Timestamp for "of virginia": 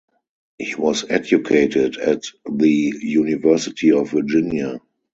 3.91-4.79